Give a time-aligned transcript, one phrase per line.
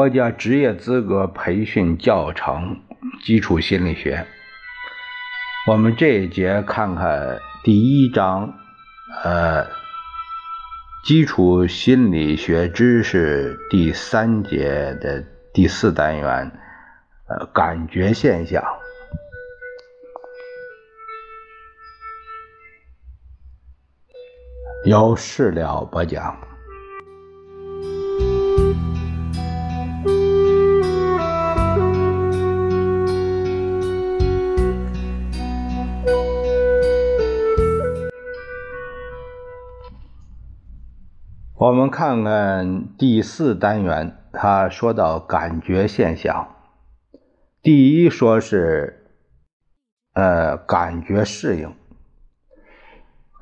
[0.00, 2.80] 国家职业资格培训教程
[3.22, 4.26] 基础心理学。
[5.68, 8.54] 我们这一节看看第一章，
[9.22, 9.66] 呃，
[11.04, 15.22] 基础心理学知识第三节的
[15.52, 16.50] 第四单元，
[17.26, 18.64] 呃，感觉现象。
[24.86, 26.49] 由事了播讲。
[41.60, 46.48] 我们看看第四单元，他说到感觉现象。
[47.60, 49.04] 第一说是，
[50.14, 51.74] 呃，感觉适应。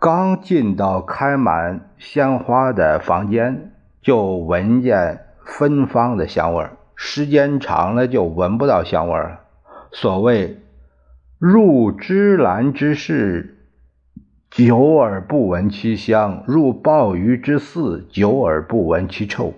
[0.00, 3.70] 刚进到开满鲜花的房间，
[4.02, 9.40] 就闻见芬芳的香味儿，时间长了就闻不到香味儿了。
[9.92, 10.60] 所谓
[11.38, 13.54] 入芝兰之室。
[14.58, 19.54] 久而不闻其香，入鲍鱼之肆；久而不闻其臭，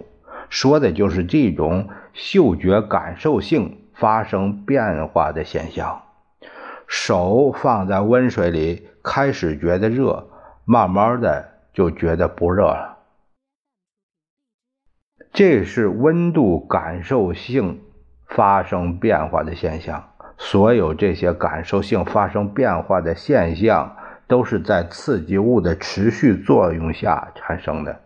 [0.51, 6.03] 说的就是这种嗅觉感受性发生变化的现象。
[6.87, 10.28] 手放在温水里，开始觉得热，
[10.67, 12.98] 慢慢的就觉得不热了。
[15.33, 17.81] 这是温度感受性
[18.27, 20.11] 发生变化的现象。
[20.37, 23.97] 所有这些感受性发生变化的现象。
[24.31, 28.00] 都是在刺激物的持续作用下产生的，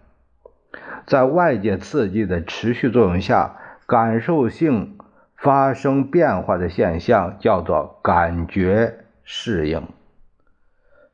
[1.06, 4.97] 在外界刺激的持续作用下，感受性
[5.36, 9.86] 发生变化的现象叫做感觉适应。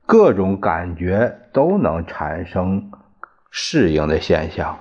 [0.07, 2.93] 各种感觉都能产生
[3.51, 4.79] 适应的现象，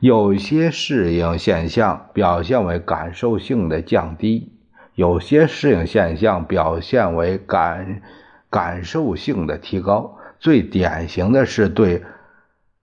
[0.00, 4.58] 有些适应现象表现为感受性的降低，
[4.94, 8.00] 有些适应现象表现为感。
[8.52, 12.04] 感受性的提高，最典型的是对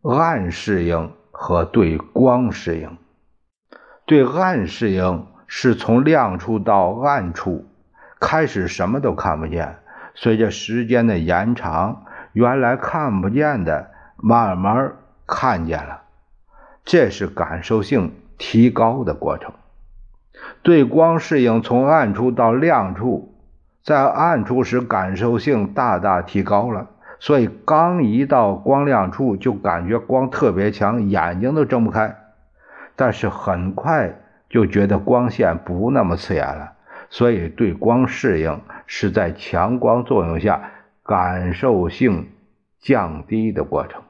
[0.02, 2.98] 暗适应和对光适应。
[4.08, 7.68] 对暗适应是从亮处到暗处，
[8.20, 9.78] 开始什么都看不见，
[10.16, 14.96] 随着时间的延长，原来看不见的慢慢
[15.28, 16.02] 看见了，
[16.84, 19.54] 这是感受性提高的过程。
[20.64, 23.29] 对光适应从暗处到亮处。
[23.82, 32.16] 在暗处时，感受性大大提高了，所以刚一到光亮处，就感觉光特别强，眼睛都睁不开。
[32.96, 34.14] 但是很快
[34.50, 36.74] 就觉得光线不那么刺眼了，
[37.10, 40.72] 所以对光适应是在强光作用下
[41.04, 42.28] 感受性
[42.80, 44.04] 降低的过程。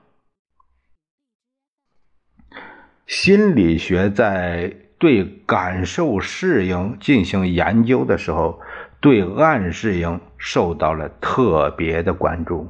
[3.06, 8.60] 心理学在对感受适应进行研究的时候。
[9.02, 12.70] 对暗适应受到了特别的关注，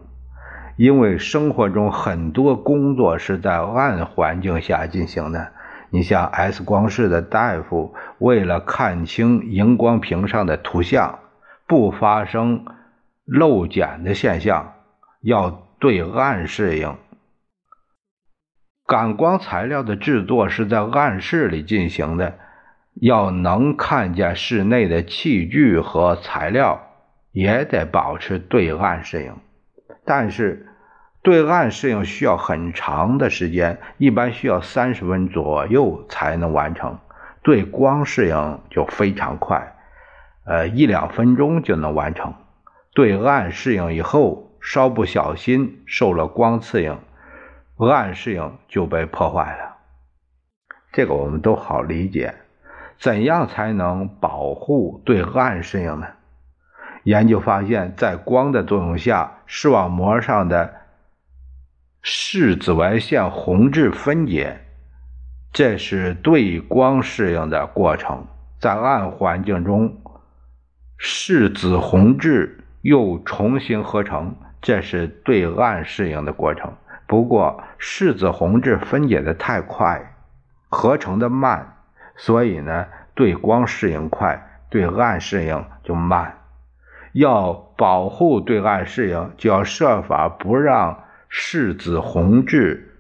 [0.77, 5.51] 因为生活中很多工作是在暗环境下进行的。
[5.89, 11.17] 你像 X 光室的大夫，为了看清荧光屏上的图像，
[11.65, 12.63] 不发生
[13.25, 14.73] 漏检的现象，
[15.21, 16.95] 要对暗适应。
[18.85, 22.35] 感光材料的制作是在暗室里进行的。
[23.01, 26.81] 要能看见室内的器具和材料，
[27.31, 29.33] 也得保持对暗适应。
[30.05, 30.67] 但是，
[31.21, 36.97] 对暗适应需要很长的时间，一般需要三十分左右才能完成。
[37.41, 39.75] 对光适应就非常快，
[40.45, 42.33] 呃，一两分钟就能完成。
[42.93, 46.97] 对暗适应以后，稍不小心受了光刺影，
[47.77, 49.77] 暗适应就被破坏了。
[50.91, 52.33] 这个我们都好理解。
[52.99, 56.07] 怎样才能保护对暗适应呢？
[57.03, 60.73] 研究发现，在光的作用下，视网膜上的
[62.01, 64.59] 视紫外线红质分解，
[65.53, 68.27] 这是对光适应的过程。
[68.59, 70.01] 在暗环境中，
[70.97, 76.73] 视紫红质又重新合成，这是对暗适应的过程。
[77.07, 80.13] 不过，视紫红质分解的太快，
[80.67, 81.77] 合成的慢。
[82.19, 82.85] 所以呢，
[83.15, 86.35] 对光适应快，对暗适应就慢。
[87.13, 92.95] 要保护对暗适应，就要设法不让视紫红质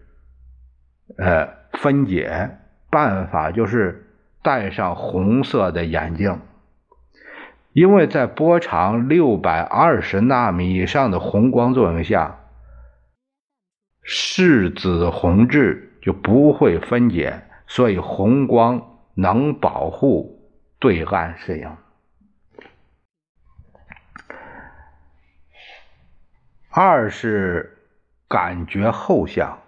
[1.17, 2.55] 呃分解。
[2.91, 4.07] 办法就是
[4.41, 6.39] 戴上红色的眼镜，
[7.71, 12.39] 因为在波长六百二十纳米以上的红光作用下，
[14.01, 18.81] 视紫红质就不会分解，所以红光。
[19.21, 20.49] 能保护
[20.79, 21.69] 对岸适应。
[26.71, 27.77] 二是
[28.27, 29.59] 感觉后向，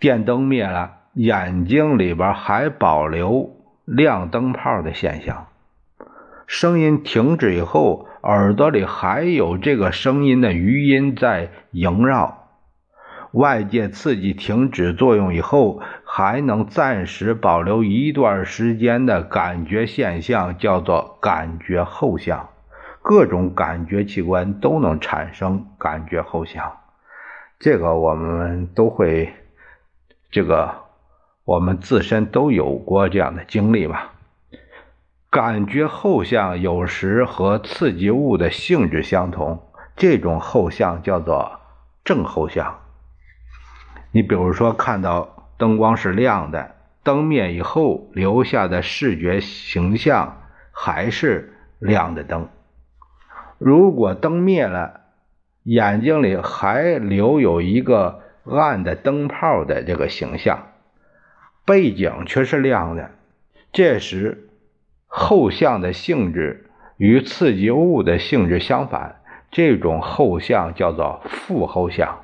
[0.00, 5.46] 电灯灭了，眼睛里边还保留亮灯泡的现象；
[6.46, 12.37] 声音停止以后，耳朵里还有这个声音的余音在萦绕。
[13.32, 22.48] 外界刺激停止作用以后，还能暂时保留一段时间的感觉现象，叫做感觉后相。
[23.00, 26.76] 各种感觉器官都能产生感觉后相，
[27.58, 29.32] 这个我们都会，
[30.30, 30.74] 这个
[31.44, 34.12] 我们自身都有过这样的经历吧。
[35.30, 39.62] 感觉后相有时和刺激物的性质相同，
[39.96, 41.60] 这种后相叫做
[42.04, 42.78] 正后相。
[44.18, 46.74] 你比如说，看到灯光是亮的，
[47.04, 50.38] 灯灭以后留下的视觉形象
[50.72, 52.48] 还是亮的灯。
[53.58, 55.02] 如果灯灭了，
[55.62, 60.66] 眼睛里还留有一个暗的灯泡的这个形象，
[61.64, 63.12] 背景却是亮的。
[63.70, 64.48] 这时
[65.06, 69.20] 后像的性质与刺激物的性质相反，
[69.52, 72.18] 这种后像叫做负后像。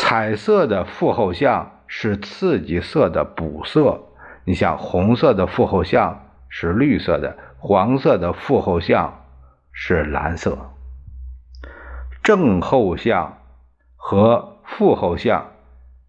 [0.00, 4.04] 彩色的负后相是刺激色的补色，
[4.44, 7.36] 你像红色的负后相是绿色的。
[7.58, 9.24] 黄色的负后相
[9.72, 10.70] 是蓝色，
[12.22, 13.38] 正后相
[13.96, 15.50] 和负后相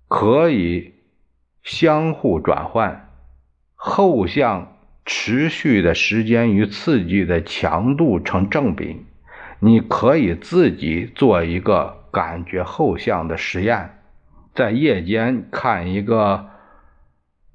[0.07, 0.94] 可以
[1.63, 3.09] 相互转换，
[3.74, 9.07] 后相持续的时间与刺激的强度成正比。
[9.61, 14.00] 你可以自己做一个感觉后相的实验，
[14.56, 16.50] 在夜间看一个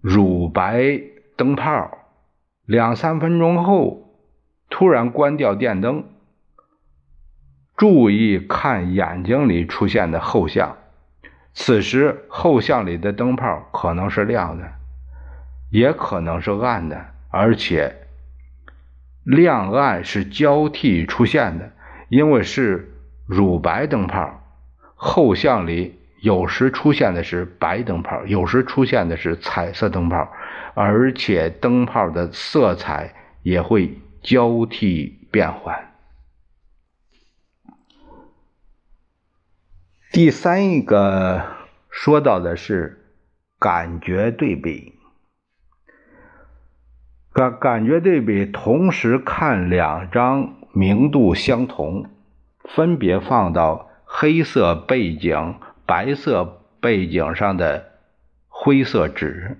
[0.00, 1.00] 乳白
[1.36, 1.98] 灯泡。
[2.66, 4.16] 两三分钟后，
[4.70, 6.04] 突然关掉电灯，
[7.76, 10.76] 注意看眼睛里出现的后像。
[11.52, 14.72] 此时后像里的灯泡可能是亮的，
[15.70, 17.94] 也可能是暗的，而且
[19.22, 21.70] 亮暗是交替出现的。
[22.14, 22.94] 因为是
[23.26, 24.40] 乳白灯泡，
[24.94, 30.30] 后像里有时出现的是白灯泡，有时出现的是彩色灯泡。
[30.74, 33.12] 而且灯泡的色彩
[33.42, 35.92] 也会交替变换。
[40.12, 41.42] 第三一个
[41.90, 43.08] 说到的是
[43.58, 44.94] 感觉对比，
[47.32, 52.10] 感感觉对比，同时看两张明度相同，
[52.64, 57.92] 分别放到黑色背景、白色背景上的
[58.48, 59.56] 灰色纸。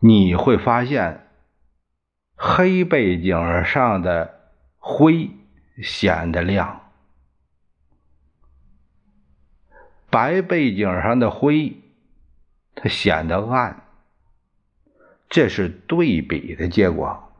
[0.00, 1.28] 你会发现，
[2.34, 5.30] 黑背景上的灰
[5.80, 6.90] 显得亮，
[10.10, 11.76] 白背景上的灰
[12.74, 13.84] 它显得暗。
[15.30, 17.30] 这是对比的结果。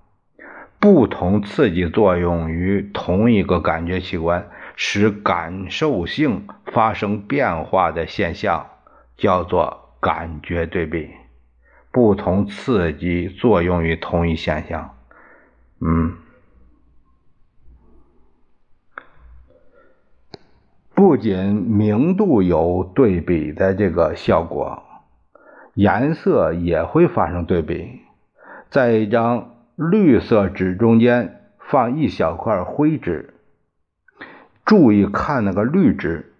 [0.84, 8.66] 不同刺激作用于同一个感觉器官，使感受性发生变化的现象，
[9.16, 11.08] 叫做感觉对比。
[11.90, 14.94] 不同刺激作用于同一现象，
[15.80, 16.18] 嗯，
[20.94, 24.82] 不仅明度有对比的这个效果，
[25.72, 28.02] 颜色也会发生对比。
[28.68, 33.34] 在一张绿色纸中间放一小块灰纸，
[34.64, 36.34] 注意看那个绿纸。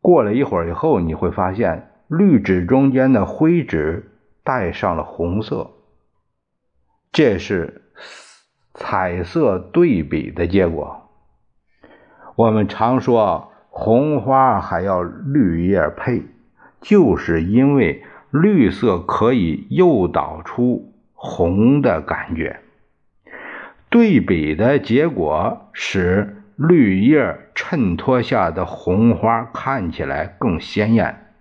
[0.00, 1.90] 过了一会儿以后，你会发现。
[2.06, 4.12] 绿纸中间的灰纸
[4.44, 5.70] 带上了红色，
[7.10, 7.82] 这是
[8.74, 11.08] 彩色对比的结果。
[12.36, 16.24] 我们常说红花还要绿叶配，
[16.82, 20.93] 就是因为绿色可以诱导出
[21.24, 22.60] 红的感觉。
[23.88, 31.32] 对比的结果使绿叶衬托下的红花看起来更鲜艳。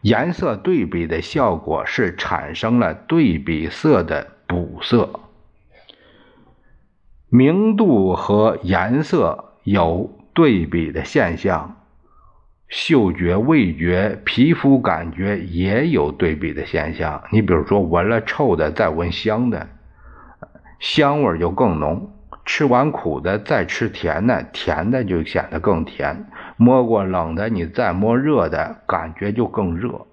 [0.00, 5.20] 颜色对比的效果是产生了对比色的补色，
[7.28, 11.77] 明度和颜色有对比的现象，
[12.68, 17.24] 嗅觉、味觉、皮肤感觉也有对比的现象。
[17.32, 19.68] 你比如说，闻了臭的再闻香的，
[20.78, 22.10] 香味就更浓；
[22.44, 26.26] 吃完苦的再吃甜的，甜的就显得更甜。
[26.58, 30.06] 摸过冷的，你再摸热的，感觉就更热。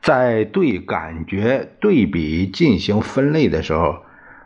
[0.00, 3.96] 在对感觉对比进行分类的时候，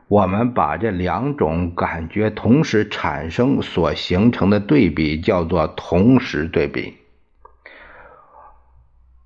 [0.08, 6.98] 我们把这两种感觉同时产生所形成的对比叫做同时对比。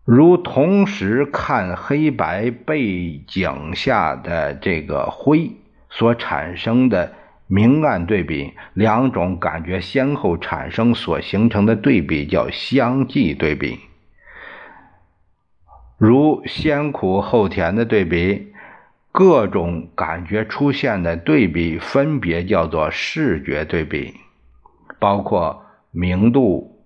[0.05, 5.51] 如同时看黑白背景下的这个灰
[5.91, 7.13] 所产生的
[7.47, 13.81] 明暗对比，两种感觉先后产生所形成的对比叫相继对比。
[15.99, 18.53] 如先苦后甜的对比，
[19.19, 24.15] 各种感觉出现的对比分别叫做视觉对比，
[25.01, 25.61] 包括
[25.91, 26.81] 明度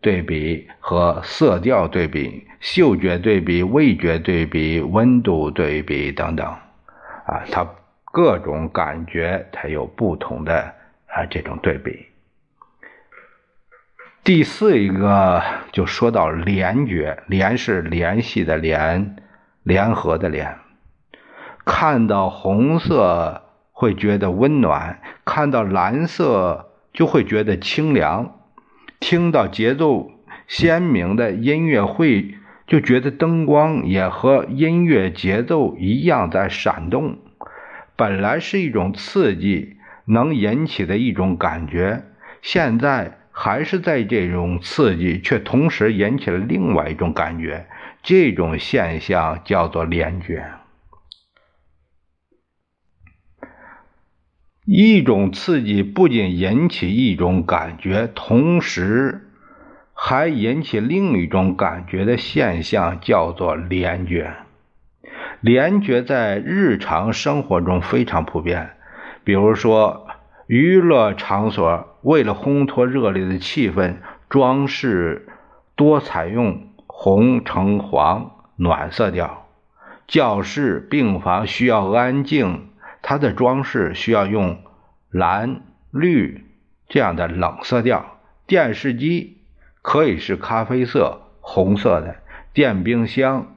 [0.00, 6.46] 对比和色调对比、嗅觉对比、味觉对比、温度对比等等。
[6.46, 7.68] 啊，它
[8.06, 10.74] 各种感觉它有不同的
[11.08, 12.06] 啊这种对比。
[14.24, 19.16] 第四一个就说到联觉，联是联系的联，
[19.64, 20.56] 联合的联。
[21.64, 23.42] 看到红色
[23.72, 28.38] 会觉得温暖，看到蓝色就会觉得清凉。
[29.00, 30.10] 听到节奏
[30.46, 32.34] 鲜明的音乐会
[32.66, 37.18] 就觉得灯光也和音乐节奏一样在闪动。
[37.96, 42.04] 本来是一种刺激能引起的一种感觉，
[42.42, 43.18] 现在。
[43.36, 47.66] 还是在这种刺激，却同时引起了另外一种感觉，
[48.00, 50.46] 这种现象叫做联觉。
[54.64, 59.28] 一种刺激不仅引起一种感觉，同时
[59.92, 64.34] 还引起另一种感觉的现象叫做联觉。
[65.40, 68.70] 联觉在日常生活中非常普遍，
[69.24, 70.06] 比如说。
[70.46, 73.94] 娱乐场所为了烘托热烈的气氛，
[74.28, 75.26] 装饰
[75.74, 79.46] 多采用红、橙、黄暖色调；
[80.06, 82.66] 教室、病房需要安静，
[83.06, 84.62] 它的装饰需要用
[85.10, 86.46] 蓝、绿
[86.88, 89.42] 这样的冷色调；电视机
[89.82, 92.14] 可以是咖啡色、红色的；
[92.54, 93.54] 电冰箱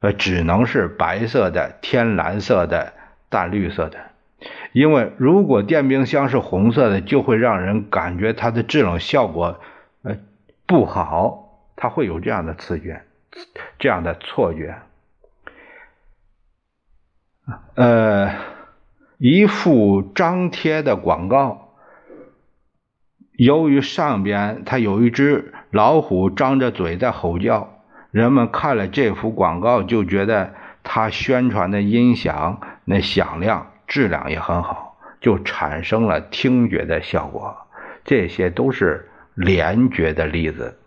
[0.00, 2.92] 呃只能是白色的、天蓝色的、
[3.28, 3.98] 淡绿色的。
[4.72, 9.60] 因为如果电冰箱是红色的，就会让人感觉它的制冷效果，
[10.02, 10.16] 呃，
[10.66, 13.02] 不好，它会有这样的刺觉，
[13.78, 14.74] 这样的错觉。
[17.74, 18.34] 呃，
[19.18, 21.74] 一幅张贴的广告，
[23.32, 33.70] 由于上边它有一只老虎张着嘴在吼叫，人们看了这幅广告就觉得它宣传的音响那响亮。
[33.86, 37.54] 质量也很好，就产生了听觉的效果。
[38.02, 40.78] 这些都是联觉的例子。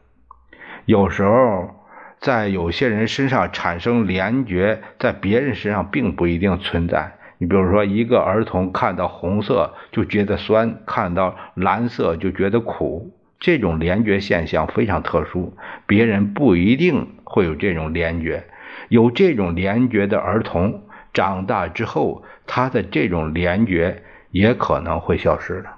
[0.85, 1.76] 有时候
[2.19, 7.13] 在有些人身上产生联觉，在别人身上并不一定存在。
[7.38, 15.55] 你比如说，一个儿童看到红色就觉得酸，看到蓝色就觉得苦，这种联觉现象非常特殊，
[15.86, 18.45] 别人不一定会有这种联觉。
[18.89, 20.83] 有这种联觉的儿童。
[21.13, 25.77] 长大之后，他的这种联觉也可能会消失了。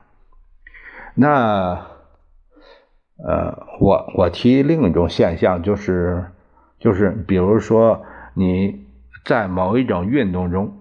[1.16, 1.89] 那，
[3.28, 6.26] 呃，我我提另一种现象，就是
[6.80, 8.88] 就是，比如说你
[9.26, 10.78] 在某一种运动中，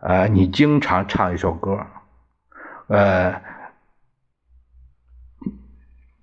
[0.00, 1.86] 呃，你经常唱一首歌，
[2.88, 3.42] 呃，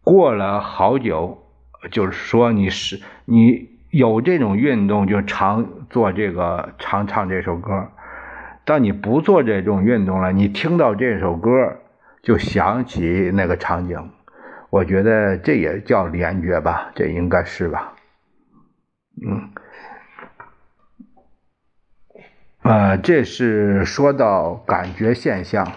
[0.04, 1.44] 过了好久，
[1.92, 3.72] 就是说你是你。
[3.94, 7.90] 有这种运动就常做这个常唱这首歌，
[8.66, 11.78] 当你不做这种运动了，你听到这首歌
[12.24, 14.10] 就想起那个场景，
[14.74, 17.94] 我觉得这也叫联觉吧，这应该是吧？
[19.24, 19.54] 嗯，
[22.64, 25.74] 啊，这是说到感觉现象，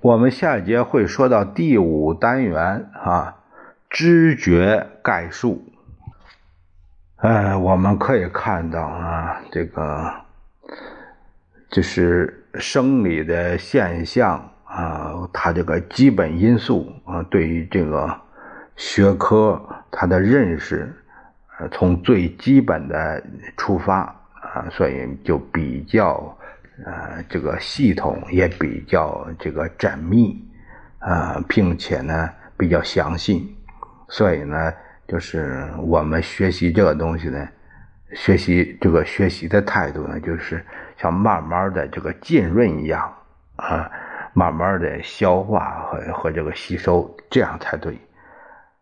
[0.00, 3.40] 我们下一节会说到第五单元啊。
[3.90, 5.64] 知觉概述，
[7.16, 10.24] 呃，我们可以看到啊，这个
[11.70, 18.12] 就是生理的现象啊，它这个基本因素啊，对于这个
[18.76, 20.92] 学科它的认识，
[21.58, 23.22] 呃，从最基本的
[23.56, 24.00] 出发
[24.40, 26.36] 啊，所以就比较
[26.84, 30.44] 呃这个系统也比较这个缜密
[30.98, 33.56] 啊，并且呢比较详细。
[34.08, 34.72] 所以呢，
[35.08, 37.48] 就是我们学习这个东西呢，
[38.12, 40.64] 学习这个学习的态度呢，就是
[41.04, 43.12] 像慢慢的这个浸润一样
[43.56, 43.90] 啊，
[44.32, 47.98] 慢慢的消化和和这个吸收，这样才对。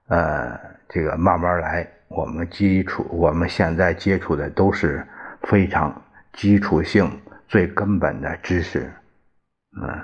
[0.06, 0.56] 呃，
[0.88, 5.04] 这个慢慢来，我们基础我们现在接触的都是
[5.48, 5.92] 非常
[6.32, 7.10] 基础性、
[7.48, 8.88] 最根本的知识。
[9.82, 10.00] 嗯，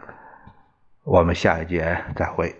[1.05, 2.53] 我们下一节再会。